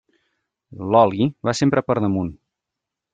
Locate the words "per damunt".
1.91-2.33